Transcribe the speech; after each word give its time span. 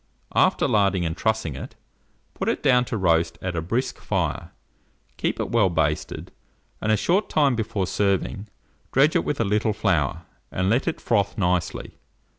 After 0.33 0.67
larding 0.67 1.05
and 1.05 1.15
trussing 1.15 1.55
it, 1.55 1.75
put 2.33 2.49
it 2.49 2.63
down 2.63 2.85
to 2.85 2.97
roast 2.97 3.37
at 3.39 3.55
a 3.55 3.61
brisk 3.61 3.99
fire; 3.99 4.49
keep 5.15 5.39
it 5.39 5.51
well 5.51 5.69
basted, 5.69 6.31
and 6.81 6.91
a 6.91 6.97
short 6.97 7.29
time 7.29 7.55
before 7.55 7.85
serving, 7.85 8.47
dredge 8.91 9.15
it 9.15 9.23
with 9.23 9.39
a 9.39 9.45
little 9.45 9.73
flour, 9.73 10.23
and 10.51 10.71
let 10.71 10.87
it 10.87 10.99
froth 10.99 11.37
nicely. 11.37 11.99